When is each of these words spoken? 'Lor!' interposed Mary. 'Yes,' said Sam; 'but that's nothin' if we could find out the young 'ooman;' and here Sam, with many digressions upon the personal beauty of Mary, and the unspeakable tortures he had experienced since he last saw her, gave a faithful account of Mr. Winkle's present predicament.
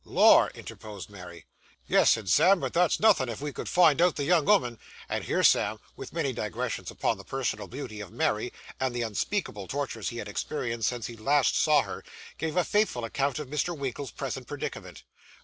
'Lor!' 0.03 0.49
interposed 0.55 1.11
Mary. 1.11 1.45
'Yes,' 1.85 2.09
said 2.09 2.27
Sam; 2.27 2.59
'but 2.59 2.73
that's 2.73 2.99
nothin' 2.99 3.29
if 3.29 3.39
we 3.39 3.53
could 3.53 3.69
find 3.69 4.01
out 4.01 4.15
the 4.15 4.23
young 4.23 4.49
'ooman;' 4.49 4.79
and 5.07 5.25
here 5.25 5.43
Sam, 5.43 5.79
with 5.95 6.11
many 6.11 6.33
digressions 6.33 6.89
upon 6.89 7.19
the 7.19 7.23
personal 7.23 7.67
beauty 7.67 7.99
of 8.01 8.09
Mary, 8.11 8.51
and 8.79 8.95
the 8.95 9.03
unspeakable 9.03 9.67
tortures 9.67 10.09
he 10.09 10.17
had 10.17 10.27
experienced 10.27 10.89
since 10.89 11.05
he 11.05 11.15
last 11.15 11.55
saw 11.55 11.83
her, 11.83 12.03
gave 12.39 12.57
a 12.57 12.63
faithful 12.63 13.05
account 13.05 13.37
of 13.37 13.47
Mr. 13.47 13.77
Winkle's 13.77 14.09
present 14.09 14.47
predicament. 14.47 15.03